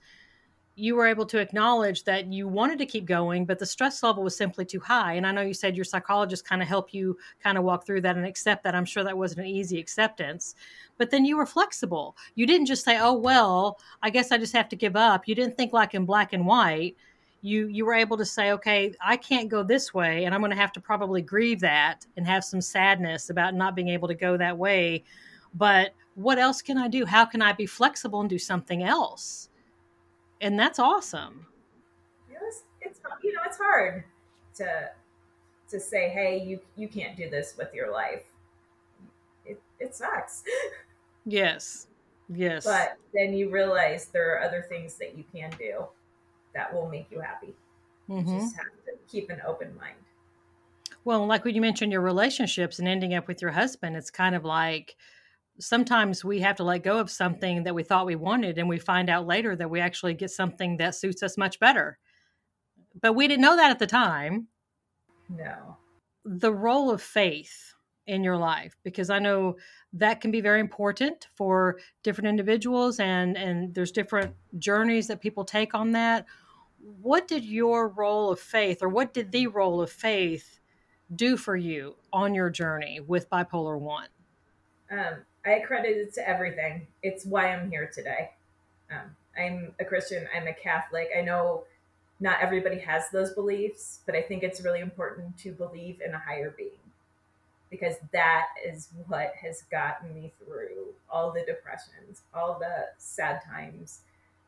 [0.80, 4.24] you were able to acknowledge that you wanted to keep going, but the stress level
[4.24, 5.14] was simply too high.
[5.14, 8.02] And I know you said your psychologist kind of helped you kind of walk through
[8.02, 8.76] that and accept that.
[8.76, 10.54] I'm sure that wasn't an easy acceptance.
[11.00, 12.16] But then you were flexible.
[12.36, 15.28] You didn't just say, oh, well, I guess I just have to give up.
[15.28, 16.96] You didn't think like in black and white.
[17.42, 20.52] You, you were able to say, okay, I can't go this way, and I'm going
[20.52, 24.16] to have to probably grieve that and have some sadness about not being able to
[24.16, 25.04] go that way.
[25.56, 27.04] But what else can I do?
[27.04, 29.50] How can I be flexible and do something else?
[30.42, 31.46] And that's awesome.
[32.30, 34.04] It's, it's you know it's hard
[34.56, 34.90] to
[35.70, 38.24] to say, hey, you you can't do this with your life.
[39.46, 40.44] It it sucks.
[41.26, 41.88] Yes.
[42.30, 42.66] Yes.
[42.66, 45.86] But then you realize there are other things that you can do
[46.54, 47.54] that will make you happy.
[48.10, 48.34] Mm-hmm.
[48.34, 49.96] You just have to keep an open mind.
[51.04, 54.36] Well, like when you mentioned your relationships and ending up with your husband, it's kind
[54.36, 54.96] of like
[55.60, 58.80] sometimes we have to let go of something that we thought we wanted and we
[58.80, 61.98] find out later that we actually get something that suits us much better.
[63.02, 64.48] But we didn't know that at the time.
[65.30, 65.78] No.
[66.26, 67.74] The role of faith
[68.08, 69.58] in your life because i know
[69.92, 75.44] that can be very important for different individuals and and there's different journeys that people
[75.44, 76.26] take on that.
[77.02, 80.60] What did your role of faith or what did the role of faith
[81.16, 84.08] do for you on your journey with bipolar 1
[84.92, 85.00] um,
[85.48, 86.88] I credit it to everything.
[87.02, 88.32] It's why I'm here today.
[88.92, 90.28] Um, I'm a Christian.
[90.36, 91.10] I'm a Catholic.
[91.18, 91.64] I know
[92.20, 96.20] not everybody has those beliefs, but I think it's really important to believe in a
[96.20, 96.72] higher being
[97.70, 104.02] because that is what has gotten me through all the depressions, all the sad times,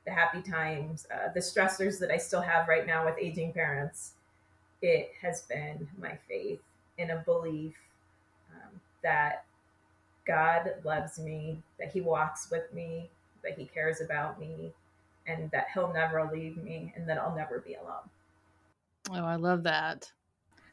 [0.06, 4.14] the happy times, uh, the stressors that I still have right now with aging parents.
[4.82, 6.62] It has been my faith
[6.98, 7.76] in a belief
[8.52, 9.44] um, that
[10.30, 13.10] God loves me, that He walks with me,
[13.44, 14.72] that He cares about me,
[15.26, 18.08] and that He'll never leave me, and that I'll never be alone.
[19.12, 20.12] Oh, I love that.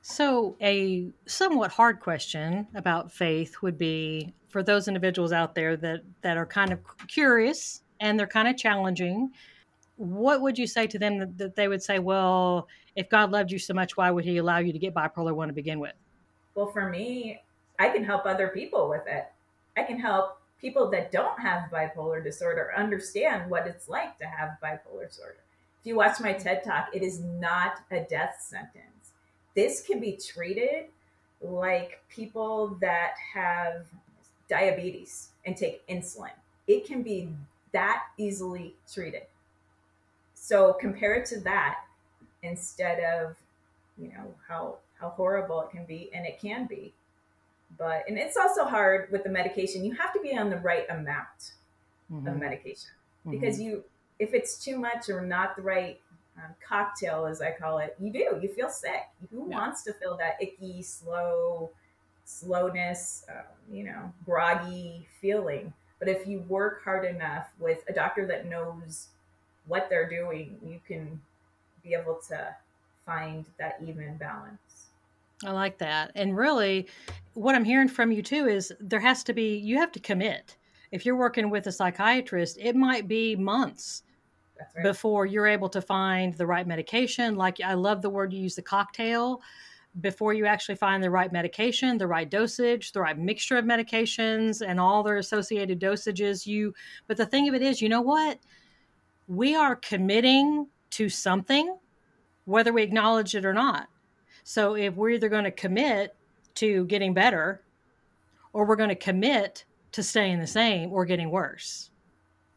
[0.03, 6.03] So, a somewhat hard question about faith would be for those individuals out there that,
[6.21, 9.31] that are kind of curious and they're kind of challenging.
[9.97, 13.51] What would you say to them that, that they would say, well, if God loved
[13.51, 15.95] you so much, why would He allow you to get bipolar 1 to begin with?
[16.55, 17.43] Well, for me,
[17.79, 19.27] I can help other people with it.
[19.77, 24.57] I can help people that don't have bipolar disorder understand what it's like to have
[24.63, 25.37] bipolar disorder.
[25.81, 29.13] If you watch my TED talk, it is not a death sentence.
[29.55, 30.87] This can be treated
[31.41, 33.87] like people that have
[34.49, 36.31] diabetes and take insulin.
[36.67, 37.29] It can be
[37.73, 39.23] that easily treated.
[40.35, 41.81] So compare it to that
[42.43, 43.37] instead of,
[43.99, 46.95] you know, how how horrible it can be and it can be
[47.79, 50.87] but and it's also hard with the medication you have to be on the right
[50.91, 51.53] amount
[52.13, 52.27] mm-hmm.
[52.27, 52.91] of medication
[53.27, 53.33] mm-hmm.
[53.33, 53.83] because you
[54.19, 56.01] if it's too much or not the right
[56.39, 59.59] um, cocktail as i call it you do you feel sick who yeah.
[59.59, 61.71] wants to feel that icky slow
[62.25, 68.27] slowness um, you know groggy feeling but if you work hard enough with a doctor
[68.27, 69.09] that knows
[69.67, 71.21] what they're doing you can
[71.83, 72.55] be able to
[73.05, 74.59] find that even balance
[75.45, 76.13] I like that.
[76.15, 76.89] And really,
[77.35, 80.57] what I'm hearing from you too is there has to be, you have to commit.
[80.93, 84.03] If you're working with a psychiatrist, it might be months
[84.59, 84.85] right.
[84.85, 87.35] before you're able to find the right medication.
[87.35, 89.43] Like, I love the word you use, the cocktail,
[90.01, 94.67] before you actually find the right medication, the right dosage, the right mixture of medications,
[94.67, 96.47] and all their associated dosages.
[96.47, 96.73] You,
[97.07, 98.39] but the thing of it is, you know what?
[99.27, 101.77] We are committing to something,
[102.45, 103.89] whether we acknowledge it or not
[104.49, 106.15] so if we're either going to commit
[106.55, 107.61] to getting better
[108.53, 111.91] or we're going to commit to staying the same or getting worse.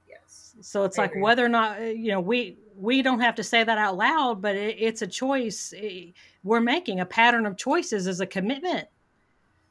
[0.08, 0.54] Yes.
[0.62, 1.23] So it's I like agree.
[1.23, 4.40] whether or not uh, you know we we don't have to say that out loud,
[4.40, 5.73] but it, it's a choice
[6.44, 7.00] we're making.
[7.00, 8.87] A pattern of choices is a commitment.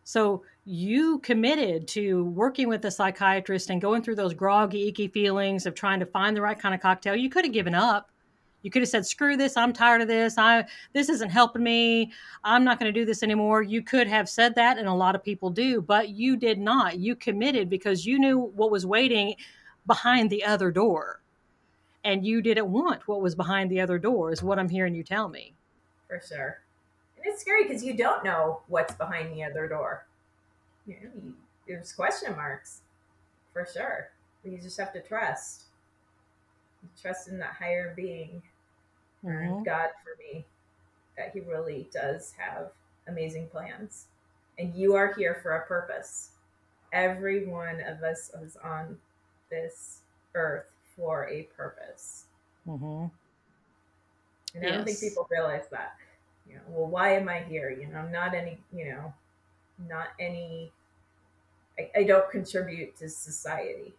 [0.02, 5.66] So you committed to working with a psychiatrist and going through those groggy, icky feelings
[5.66, 7.14] of trying to find the right kind of cocktail.
[7.14, 8.10] You could have given up
[8.62, 9.56] you could have said, "Screw this!
[9.56, 10.36] I'm tired of this.
[10.36, 12.12] I this isn't helping me.
[12.44, 15.14] I'm not going to do this anymore." You could have said that, and a lot
[15.14, 16.98] of people do, but you did not.
[16.98, 19.36] You committed because you knew what was waiting
[19.86, 21.20] behind the other door,
[22.04, 24.32] and you didn't want what was behind the other door.
[24.32, 25.54] Is what I'm hearing you tell me.
[26.08, 26.60] For sure,
[27.16, 30.06] and it's scary because you don't know what's behind the other door.
[30.86, 31.32] You know,
[31.68, 32.80] there's question marks,
[33.52, 34.10] for sure.
[34.42, 35.67] you just have to trust.
[37.00, 38.42] Trust in that higher being,
[39.24, 39.62] mm-hmm.
[39.62, 40.44] God for me,
[41.16, 42.70] that He really does have
[43.06, 44.06] amazing plans.
[44.58, 46.30] And you are here for a purpose.
[46.92, 48.98] Every one of us is on
[49.50, 50.00] this
[50.34, 52.24] earth for a purpose.
[52.66, 53.06] Mm-hmm.
[54.54, 55.96] And I don't think people realize that.
[56.48, 57.70] You know, well, why am I here?
[57.70, 59.12] You know, I'm not any, you know,
[59.88, 60.72] not any,
[61.78, 63.92] I, I don't contribute to society.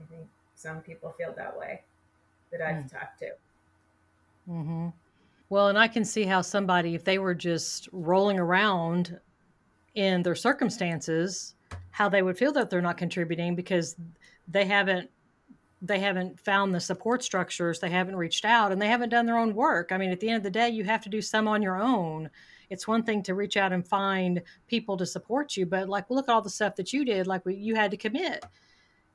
[0.00, 1.82] I think some people feel that way
[2.52, 2.92] that I've mm.
[2.92, 3.30] talked to.
[4.48, 4.88] Mm-hmm.
[5.48, 9.18] Well, and I can see how somebody, if they were just rolling around
[9.94, 11.54] in their circumstances,
[11.90, 13.96] how they would feel that they're not contributing because
[14.48, 15.10] they haven't
[15.82, 19.36] they haven't found the support structures they haven't reached out and they haven't done their
[19.36, 21.46] own work i mean at the end of the day you have to do some
[21.46, 22.30] on your own
[22.70, 26.28] it's one thing to reach out and find people to support you but like look
[26.28, 28.44] at all the stuff that you did like you had to commit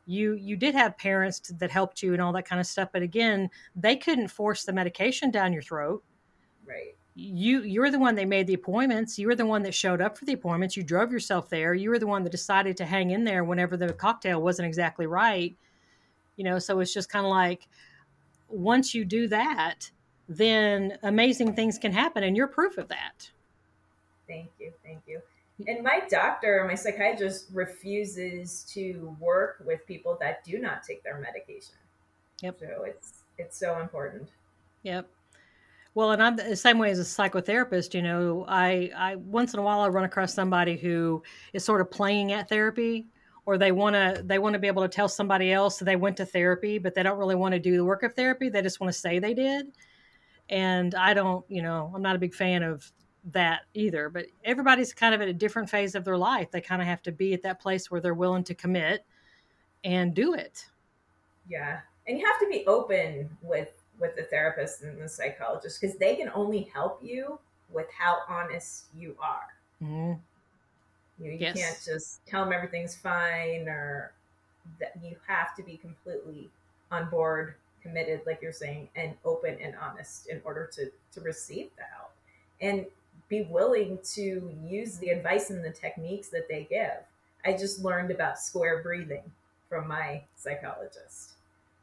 [0.09, 3.03] you you did have parents that helped you and all that kind of stuff but
[3.03, 6.03] again they couldn't force the medication down your throat.
[6.65, 6.95] Right.
[7.13, 9.19] You you're the one that made the appointments.
[9.19, 10.75] You were the one that showed up for the appointments.
[10.75, 11.75] You drove yourself there.
[11.75, 15.05] You were the one that decided to hang in there whenever the cocktail wasn't exactly
[15.05, 15.55] right.
[16.37, 17.67] You know so it's just kind of like
[18.47, 19.91] once you do that
[20.27, 23.29] then amazing things can happen and you're proof of that.
[24.27, 25.21] Thank you thank you
[25.67, 31.19] and my doctor my psychiatrist refuses to work with people that do not take their
[31.19, 31.75] medication
[32.41, 34.27] yep so it's it's so important
[34.83, 35.09] yep
[35.95, 37.93] well, and I'm the same way as a psychotherapist.
[37.93, 41.81] You know, I, I once in a while I run across somebody who is sort
[41.81, 43.07] of playing at therapy,
[43.45, 45.95] or they want to they want to be able to tell somebody else that they
[45.95, 48.49] went to therapy, but they don't really want to do the work of therapy.
[48.49, 49.73] They just want to say they did.
[50.49, 52.89] And I don't, you know, I'm not a big fan of
[53.31, 54.09] that either.
[54.09, 56.51] But everybody's kind of at a different phase of their life.
[56.51, 59.05] They kind of have to be at that place where they're willing to commit
[59.83, 60.65] and do it.
[61.47, 65.97] Yeah, and you have to be open with with the therapist and the psychologist because
[65.97, 67.37] they can only help you
[67.69, 69.53] with how honest you are.
[69.83, 70.13] Mm-hmm.
[71.23, 71.57] You, you yes.
[71.57, 74.13] can't just tell them everything's fine or
[74.79, 76.49] that you have to be completely
[76.91, 81.69] on board, committed, like you're saying, and open and honest in order to, to receive
[81.75, 82.09] the help
[82.61, 82.85] and
[83.29, 87.03] be willing to use the advice and the techniques that they give.
[87.45, 89.23] I just learned about square breathing
[89.69, 91.33] from my psychologist.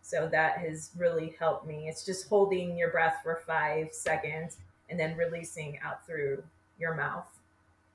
[0.02, 1.88] So that has really helped me.
[1.88, 4.58] It's just holding your breath for five seconds
[4.90, 6.42] and then releasing out through
[6.78, 7.26] your mouth,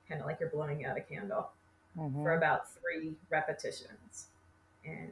[0.08, 1.50] kind of like you're blowing out a candle
[1.98, 2.22] mm-hmm.
[2.22, 4.26] for about three repetitions.
[4.84, 5.10] And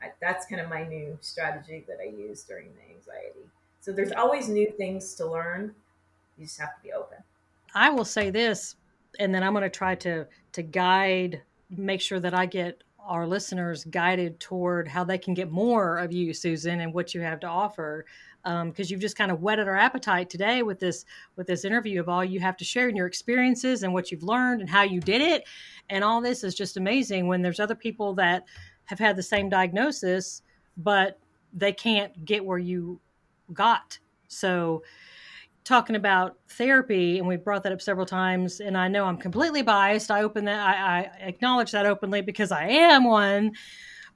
[0.00, 3.46] I, that's kind of my new strategy that I use during the anxiety.
[3.80, 5.74] So there's always new things to learn.
[6.38, 7.18] You just have to be open.
[7.74, 8.76] I will say this,
[9.18, 13.26] and then I'm going to try to to guide, make sure that I get our
[13.26, 17.40] listeners guided toward how they can get more of you, Susan, and what you have
[17.40, 18.04] to offer.
[18.44, 21.04] Because um, you've just kind of whetted our appetite today with this
[21.36, 24.24] with this interview of all you have to share in your experiences and what you've
[24.24, 25.44] learned and how you did it,
[25.88, 27.28] and all this is just amazing.
[27.28, 28.44] When there's other people that
[28.86, 30.42] have had the same diagnosis,
[30.76, 31.18] but
[31.52, 33.00] they can't get where you
[33.52, 33.98] got.
[34.28, 34.82] So
[35.64, 39.62] talking about therapy, and we've brought that up several times, and I know I'm completely
[39.62, 40.10] biased.
[40.10, 43.52] I open that, I, I acknowledge that openly because I am one.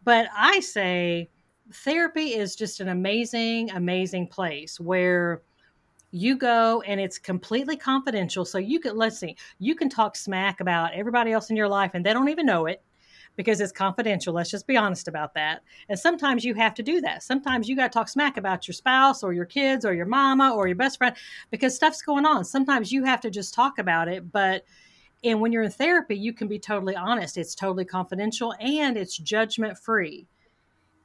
[0.04, 1.30] But I say
[1.72, 5.42] therapy is just an amazing, amazing place where
[6.12, 8.44] you go and it's completely confidential.
[8.44, 11.90] So you can, let's see, you can talk smack about everybody else in your life
[11.94, 12.82] and they don't even know it
[13.36, 14.34] because it's confidential.
[14.34, 15.62] Let's just be honest about that.
[15.88, 17.22] And sometimes you have to do that.
[17.22, 20.54] Sometimes you got to talk smack about your spouse or your kids or your mama
[20.54, 21.14] or your best friend
[21.50, 22.44] because stuff's going on.
[22.44, 24.32] Sometimes you have to just talk about it.
[24.32, 24.64] But
[25.24, 27.36] and when you're in therapy, you can be totally honest.
[27.36, 30.26] It's totally confidential and it's judgment free.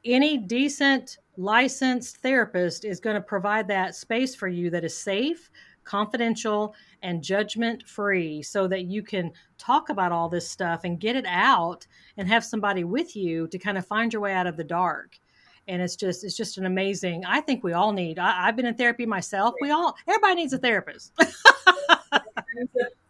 [0.03, 5.49] Any decent licensed therapist is going to provide that space for you that is safe,
[5.83, 11.15] confidential, and judgment free so that you can talk about all this stuff and get
[11.15, 11.85] it out
[12.17, 15.19] and have somebody with you to kind of find your way out of the dark.
[15.67, 18.65] And it's just it's just an amazing i think we all need I, have been
[18.65, 19.53] in therapy myself.
[19.61, 21.13] We all everybody needs a therapist.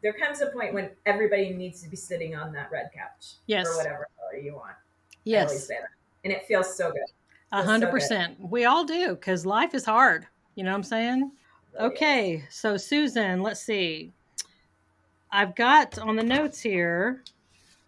[0.02, 3.68] There comes a point when everybody needs to be sitting on that red couch yes.
[3.68, 4.74] or whatever color you want.
[5.26, 5.70] Yes.
[6.24, 7.02] and it feels so good.
[7.52, 8.38] A hundred percent.
[8.40, 10.26] We all do because life is hard.
[10.56, 11.32] You know what i'm saying
[11.80, 14.12] Okay, so Susan, let's see.
[15.32, 17.24] I've got on the notes here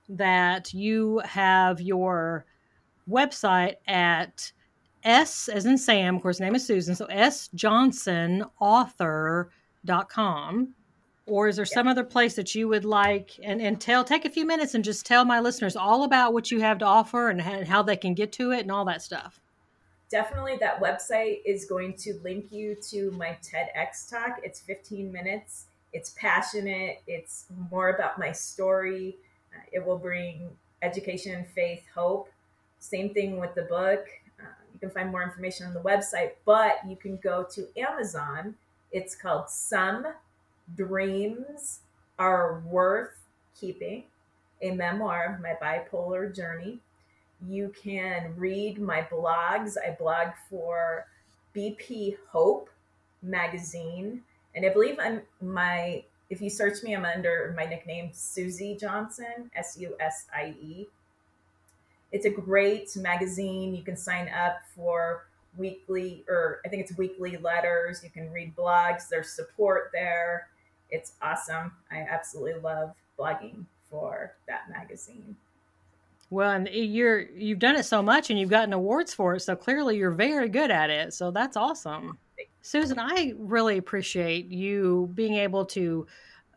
[0.08, 2.46] that you have your
[3.10, 4.52] website at
[5.04, 6.96] S as in Sam, of course, name is Susan.
[6.96, 9.50] So S Johnson author.com.
[11.26, 11.74] or is there yeah.
[11.74, 14.84] some other place that you would like and, and tell take a few minutes and
[14.84, 17.98] just tell my listeners all about what you have to offer and, and how they
[17.98, 19.43] can get to it and all that stuff
[20.14, 24.40] definitely that website is going to link you to my tedx talk.
[24.44, 25.66] It's 15 minutes.
[25.92, 27.02] It's passionate.
[27.08, 29.18] It's more about my story.
[29.52, 30.50] Uh, it will bring
[30.84, 32.30] education faith hope.
[32.78, 34.06] Same thing with the book.
[34.40, 38.54] Uh, you can find more information on the website but you can go to amazon.
[38.92, 40.06] It's called some
[40.76, 41.80] Dreams
[42.20, 43.18] Are Worth
[43.60, 44.04] Keeping,
[44.62, 46.78] a memoir of my bipolar journey.
[47.48, 49.76] You can read my blogs.
[49.78, 51.06] I blog for
[51.56, 52.70] BP Hope
[53.22, 54.24] magazine.
[54.56, 59.52] And I believe I'm my if you search me, I'm under my nickname Susie Johnson,
[59.56, 60.88] S U S I E.
[62.12, 63.76] It's a great magazine.
[63.76, 65.26] You can sign up for
[65.58, 68.04] weekly, or I think it's weekly letters.
[68.04, 69.10] You can read blogs.
[69.10, 70.48] There's support there
[70.94, 71.72] it's awesome.
[71.92, 75.36] I absolutely love blogging for that magazine.
[76.34, 79.56] Well, and you're you've done it so much and you've gotten awards for it, so
[79.56, 81.14] clearly you're very good at it.
[81.14, 82.18] So that's awesome.
[82.64, 86.08] Susan, I really appreciate you being able to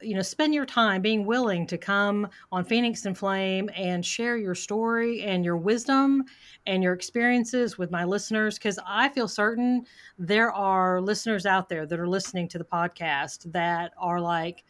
[0.01, 4.39] you know spend your time being willing to come on phoenix and flame and share
[4.39, 6.23] your story and your wisdom
[6.67, 9.87] and your experiences with my listeners because i feel certain
[10.19, 14.65] there are listeners out there that are listening to the podcast that are like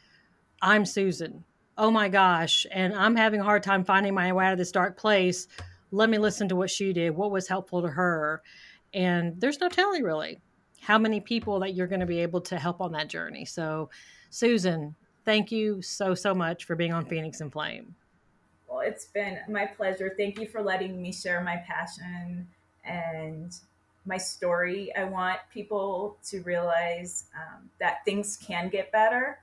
[0.63, 1.43] i'm susan
[1.79, 4.73] oh my gosh and i'm having a hard time finding my way out of this
[4.73, 5.49] dark place
[5.91, 8.43] let me listen to what she did what was helpful to her
[8.95, 10.41] and there's no telling really
[10.81, 13.89] how many people that you're going to be able to help on that journey so
[14.31, 14.95] susan
[15.27, 17.95] thank you so, so much for being on Phoenix and Flame.
[18.67, 20.15] Well, it's been my pleasure.
[20.17, 22.49] Thank you for letting me share my passion
[22.85, 23.55] and
[24.07, 24.95] my story.
[24.97, 29.41] I want people to realize um, that things can get better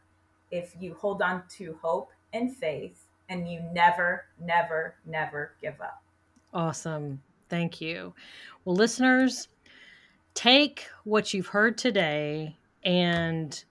[0.50, 6.04] if you hold on to hope and faith and you never, never, never give up.
[6.54, 7.22] Awesome.
[7.50, 8.14] Thank you.
[8.66, 9.48] Well, listeners,
[10.34, 13.64] take what you've heard today and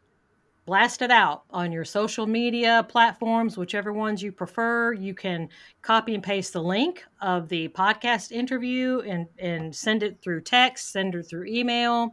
[0.65, 4.93] blast it out on your social media platforms, whichever ones you prefer.
[4.93, 5.49] You can
[5.83, 10.93] copy and paste the link of the podcast interview and, and send it through text,
[10.93, 12.11] send it through email.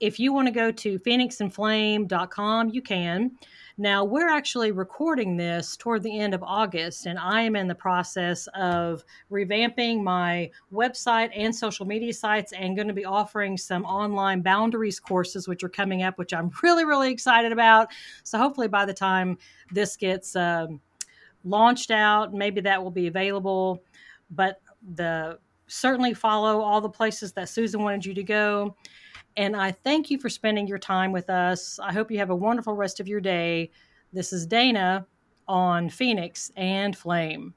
[0.00, 3.32] If you want to go to phoenixandflame.com, you can.
[3.80, 7.76] Now, we're actually recording this toward the end of August, and I am in the
[7.76, 13.84] process of revamping my website and social media sites and going to be offering some
[13.84, 17.86] online boundaries courses, which are coming up, which I'm really, really excited about.
[18.24, 19.38] So, hopefully, by the time
[19.70, 20.80] this gets um,
[21.44, 23.84] launched out, maybe that will be available.
[24.32, 24.60] But
[24.96, 28.74] the certainly follow all the places that Susan wanted you to go.
[29.36, 31.78] And I thank you for spending your time with us.
[31.78, 33.70] I hope you have a wonderful rest of your day.
[34.12, 35.06] This is Dana
[35.46, 37.54] on Phoenix and Flame.